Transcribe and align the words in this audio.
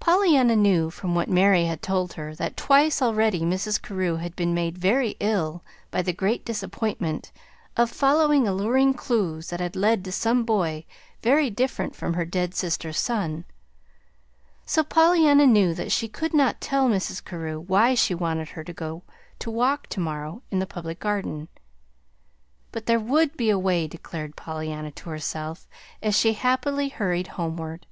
Pollyanna 0.00 0.56
knew, 0.56 0.88
from 0.88 1.14
what 1.14 1.28
Mary 1.28 1.66
had 1.66 1.82
told 1.82 2.14
her, 2.14 2.34
that 2.36 2.56
twice 2.56 3.02
already 3.02 3.40
Mrs. 3.42 3.82
Carew 3.82 4.16
had 4.16 4.34
been 4.34 4.54
made 4.54 4.78
very 4.78 5.10
ill 5.20 5.62
by 5.90 6.00
the 6.00 6.14
great 6.14 6.42
disappointment 6.42 7.30
of 7.76 7.90
following 7.90 8.48
alluring 8.48 8.94
clues 8.94 9.50
that 9.50 9.60
had 9.60 9.76
led 9.76 10.06
to 10.06 10.10
some 10.10 10.42
boy 10.44 10.86
very 11.22 11.50
different 11.50 11.94
from 11.94 12.14
her 12.14 12.24
dead 12.24 12.54
sister's 12.54 12.96
son. 12.98 13.44
So 14.64 14.82
Pollyanna 14.82 15.46
knew 15.46 15.74
that 15.74 15.92
she 15.92 16.08
could 16.08 16.32
not 16.32 16.62
tell 16.62 16.88
Mrs. 16.88 17.22
Carew 17.22 17.60
why 17.60 17.94
she 17.94 18.14
wanted 18.14 18.48
her 18.48 18.64
to 18.64 18.72
go 18.72 19.02
to 19.40 19.50
walk 19.50 19.86
to 19.88 20.00
morrow 20.00 20.42
in 20.50 20.60
the 20.60 20.66
Public 20.66 20.98
Garden. 20.98 21.46
But 22.72 22.86
there 22.86 22.98
would 22.98 23.36
be 23.36 23.50
a 23.50 23.58
way, 23.58 23.86
declared 23.86 24.34
Pollyanna 24.34 24.92
to 24.92 25.10
herself 25.10 25.68
as 26.02 26.16
she 26.18 26.32
happily 26.32 26.88
hurried 26.88 27.26
homeward. 27.36 27.86